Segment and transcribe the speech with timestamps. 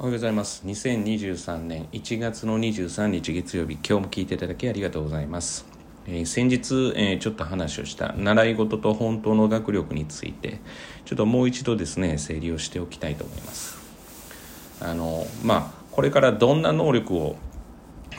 [0.00, 0.62] おはようございます。
[0.64, 5.66] 2023年1月の23日月曜日今日も聞いていただきありがとうございます、
[6.06, 10.60] えー、先日、えー、ちょっと話をした習い事と本当の学力について
[11.04, 13.76] ちょっともう一度ですね整理をしておきたいと思います。
[14.80, 17.34] あのまあこれからどんな能力を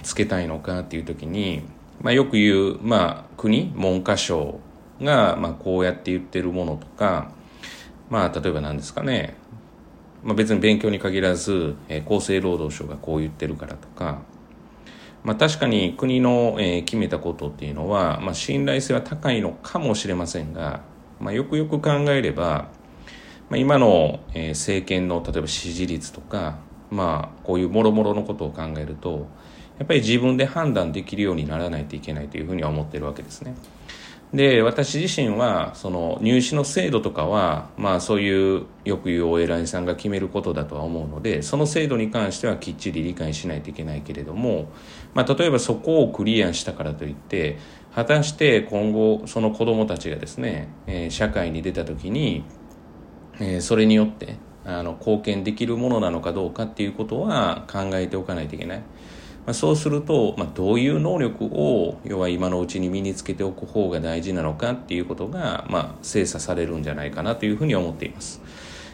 [0.04, 1.62] つけたいのかっていう時に、
[2.02, 4.60] まあ、よく言う、まあ、国文科省
[5.02, 7.32] が、まあ、こうやって言ってるものとか
[8.10, 9.38] まあ例えば何ですかね
[10.24, 14.22] まあ、別に勉強に限らず、えー、厚生労働省がこう言ってるからとか、
[15.24, 20.82] まあ、確かに国の、えー、決めたことっていうのは、まあ、信頼性は高いのかもしれませんが、
[21.20, 22.70] まあ、よくよく考えれば、
[23.50, 26.60] まあ、今の、えー、政権の例えば支持率とか、
[26.92, 29.28] まあ、こういうもろもろのことを考えると
[29.78, 33.56] やっぱり自分で判断できるようにならないといけないというふうには思ってるわけですね。
[34.34, 44.70] で私自身はその入試の制度とかはまあそういうよく言うお偉いさんが決めることだとは思うのでその制度に関してはきっちり理解しないといけないけれども、
[45.16, 47.58] まあ、例えばそこをクリアしたからといって
[47.96, 52.44] 果たして今後その子どもたちがですね、えー、社会に出た時に、
[53.40, 58.84] えー、それによってあの貢献できるものなのかどうかっていうことは考えておかないといけない。
[59.46, 68.42] まあ、そうすると、まあ、どういう能力を要は今のうちに身につけておく方が大事なのかっていうことが、まあ、精査されるんじゃないかなというふうに思っています。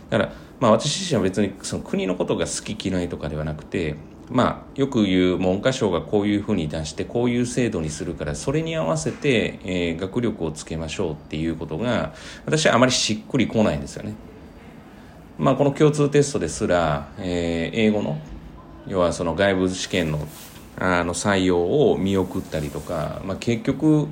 [0.10, 3.96] だから、まあ、私自身は別にその国のことが好き嫌いとかではなくて、
[4.30, 12.14] まあ、よく言う文科省がこういうふうに出してこういう制度にするからそれに合わせて、えー、学力をつけましょうっていうことが
[12.46, 14.16] 私はあまりしっくりこないんですよね。
[15.38, 18.18] まあ、この共通テストですら、えー、英語の
[18.88, 20.28] 要はその外部試験の
[20.78, 24.10] あの採用を見送ったりとか、まあ、結局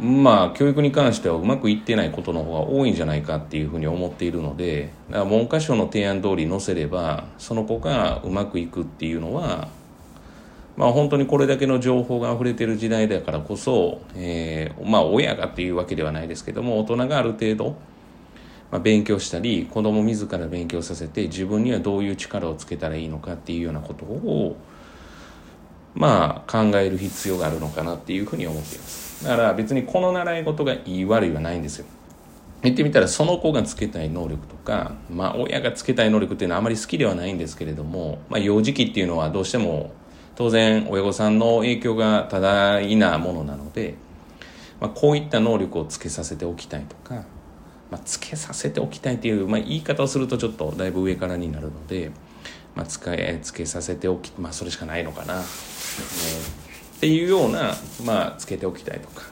[0.00, 9.68] まあ教育に関してはうまくいってないことの方が多いんじゃないかっていうふうに思っているのでだから文科省の提案通り載せればその子がうまくいくっていうのは
[10.76, 17.76] まあ本当にこれだけの情報が溢れてる時代だからこそ、えー、まあ親がっていうわけではないですけども大人がある程度
[18.70, 24.56] まあ、勉強したり子供自ら勉強させて自分にはどういう力をつけたらいいのかっていうようなことを
[25.94, 29.24] まあ考える必要があるのかなっていうふうに思っています。
[29.24, 31.86] だから別にこの習い事がいい悪いはないんですよ。
[32.62, 39.92] 言ってみたらその子がつけたい能力とか、まあ、親がつけたい能力っていうのはあまり好きではないんですけれども、まあ、幼児期っていうのはどうしても
[40.34, 43.94] 当然親御さんの影響が多大なものなので、
[44.80, 47.24] まあ、こういった能力をつけさせておきたいとか
[47.90, 52.10] まあ、つけさせておきたいという、まあ、言い方をするとちょっとだいぶ上からになるので、
[52.74, 55.44] まあ、使えつけさせておきまあそれしかないのかな、えー、っ
[57.00, 57.74] ていうような、
[58.04, 59.22] まあ、つけておきたいとか。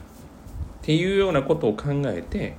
[0.83, 2.57] っていうようなことを考えて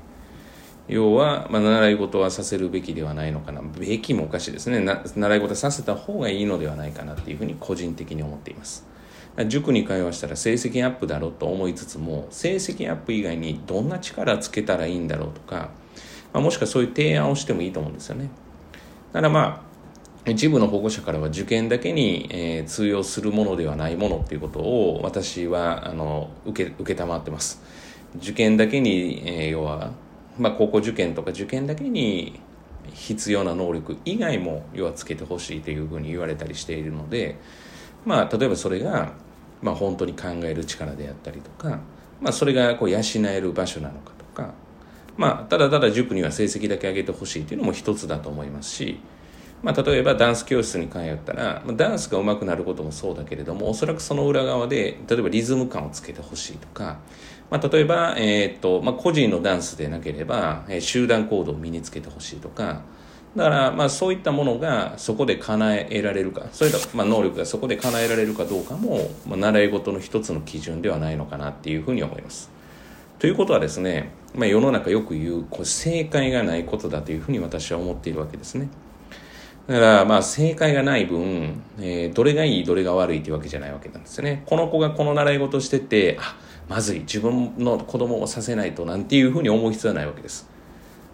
[0.88, 3.62] 要は、まあ、習い事はさせるべきではないのかな。
[3.62, 4.80] べきもおかしいですね。
[4.80, 8.86] な習い事はさせた方がいいのではないかなっていうふうに個人的に思っています。
[9.48, 15.72] 塾に通わしたら成績アップだろうと思いつつも成績アップ以外にどんな力つけたらいいんだろうとか
[16.36, 18.30] まあ、もしくはそういう提案をしてもいいと思うんですよね。
[19.14, 19.64] だからま
[20.26, 27.62] あ一部の保護者からは受験だけに、えー、通用するものではないものっていうことを私はあの受け承ってます。
[28.18, 29.92] 受験だけに、えー、要は、
[30.38, 32.42] まあ、高校受験とか受験だけに
[32.94, 37.38] 必要な能力以外も要はつけてほしいというふうに言われたりしているので、
[38.04, 39.14] まあ、例えばそれが、
[39.62, 41.80] まあ、本当に考える力であったりとか、
[42.20, 44.15] まあ、それがこう養える場所なのか
[45.18, 49.00] まあ、ただただ塾には成績だけ上げてほしいというのも一つだと思いますし、
[49.64, 57.00] まあ、例えばダンス教室に通ったら、まあ、ダンスが上手くなることもそうだけれどもおそらくその裏側で例えばリズム感をつけてほしいとか、
[57.50, 62.82] まあ、例えば、えー、っとまあ、個人のダンスでなければ、えー、集団行動を身につけてほしいとか
[63.36, 72.50] だからまあそういったものがそこで叶えられるかそういったまあ能力がそこで叶えられるかどうかも、まあ、習い事の一つの基準ではないのかなっていうふうに思います。
[73.20, 78.68] ということはですね、まあ、世の中よく言うこう正解がないことだというふうに私は思っているわけですね。
[79.68, 84.44] だからまあ正解がない分、えー、どれがいいどれが悪いというわけじゃないわけなんですよね。
[84.46, 86.36] この子がこの習い事しててあ
[86.68, 90.50] まずい自分の子供をさせないとなんていうふうに思う必要はないわけです。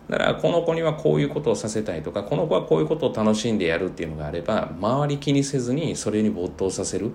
[0.09, 7.11] だからこの子にはこういうことをさせたいとかこの子はこういうことを楽しんでやるっていうのがあれば周り気にせずにそれに没頭させる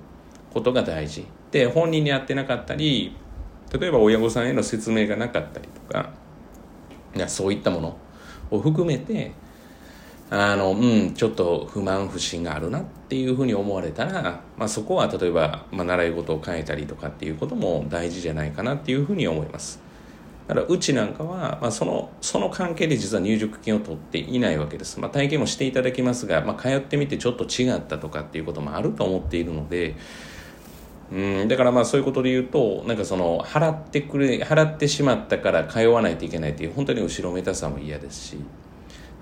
[0.55, 3.15] ことが大事で本人に会ってなかったり
[3.73, 6.11] 例えば親御さんへの説明がなかったりとか
[7.15, 7.97] いやそういったもの
[8.51, 9.33] を含めて
[10.29, 19.87] あのうんちょっと不満不信があるなっていうふうに思われたら、まあ、そこは例えば、まあ、習い事を変えたりとかっていうことも大事じゃないかなっていうふうに思います。
[20.49, 29.97] だからうちなんかは、まあ、そのその関係で実は入塾金を取っていないわけです、まあ、体験もしていただきますが、まあ、通ってみてちょっと違ったとかっていうこともあると思っているので
[31.13, 38.39] うんだからまあそういうことで言うとなんかその払ってくれ払ってしまったから通わないといけないっていう本当に後ろめたさも嫌ですし。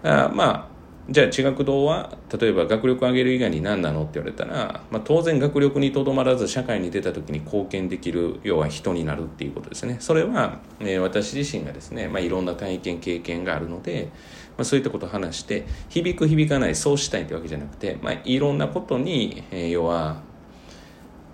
[0.03, 0.75] あまあ
[1.11, 9.99] じゃあ地学堂は例えば学力上げる以外に何なのって言われたら、まあ、当然学力にとどまらず社会に出た時に貢献できる要は人になるっていうことですね。
[10.01, 14.09] それは、えー、私自身がですね、まあ、いろんな体験経験があるので、
[14.57, 20.23] まあ、そういったことを話して響く響かないそうしたいってわけじゃなくて、まあ、いろんなことに、えー、要は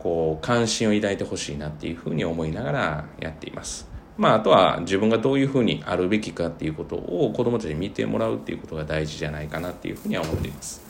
[0.00, 3.88] こう関心を抱いてほしいなっていうふうに思いながらやっています。
[4.16, 10.82] まあ、あとは自分がどういうふうにあるべきかっていうことを子どもたちに見てもらうっていうことが大事じゃないかなっていうふうには思っています。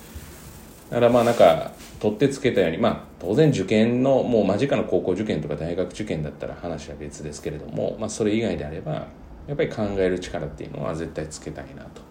[0.91, 9.07] だからまあなんか取ってつけたようにまあ当然受験のもう間近の高校受験とか大学受験だったら話は別ですけれども、まあ、それ以外であれば
[9.47, 12.03] やっぱり考える力っていうのは絶対つけたいなと。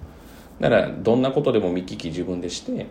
[0.62, 2.86] だからどんなことでも見聞き自分でして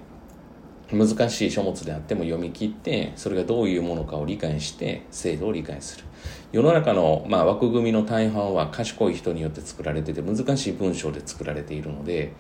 [0.93, 6.05] 難しい書物であっても読み切ってそれがどういうものかを理解して制度を理解する。
[6.51, 12.33] 世の中の、まあ、枠組みの大半は賢い人によって作られてて難しい文章で作られているので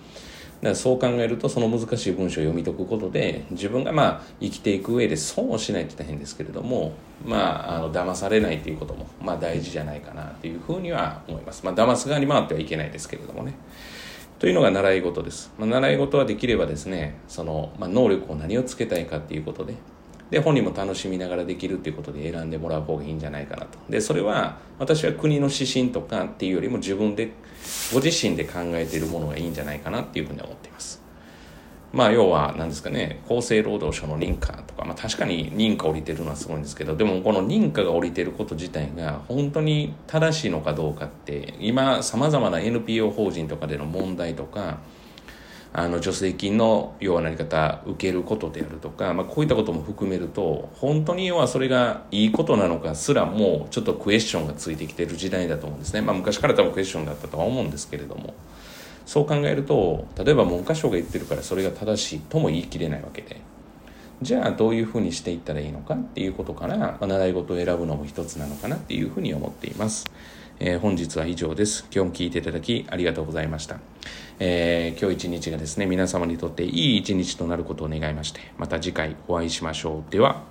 [0.60, 11.64] だからそう考えるとその難しい文章を読み解くことで自分がまあ生きていく上で損をしないって言ったら変ですけれどもまああの騙されないということもまあ大事じゃないかなというふうには思います。
[11.64, 13.54] まあ騙す側に回ってはいけないですけれどもね。
[14.38, 19.74] というのが習い事です、まあ、習い事はできればですねその、まあ、能力を何をつけたいかっていうことで
[20.30, 23.78] で本人も楽しみながらできるっていうことで選んでもらう方がいいんじゃないかなと。
[23.88, 27.32] でそれは私は国の指針とかっていうよりも自分で
[27.92, 31.02] ご自身で考えているものがいいんじゃないかなっていうふうに思っています。
[31.92, 44.80] まあ要は何ですかね厚生労働省の認可とか、まあ、確かに認可降りてるのはすごいんですけどでもこの認可が降りてること自体が本当に正しいのかどうかって今さまざまな NPO 法人とかでの問題とか
[45.72, 58.34] あの助成金の要は何方受けることであるとか、まあ、こういったことも含めると本当に要はそれがいいことなのかすらもうちょっとクエスチョンがついてきてる時代だと思うんですね、まあ、昔から多分クエスチョンだったとは思うんですけれども。
[59.08, 63.40] そう考えると例えば文科省が言ってるからそれが正しいとも言い切れないわけで
[64.20, 70.04] じゃあどういうふうにしていったらいいのかっていうことから、まあ、習い事を選ぶのも一つなのかなっていうふうに思っています。
[70.60, 71.86] えー、本日は以上です。
[71.94, 73.78] 今日も聞いていただきありがとうございました。
[74.40, 80.12] えー、今日一日がですね、皆様にとっていい一日となることを願いまして、また次回お会いしましょう。
[80.12, 80.42] では、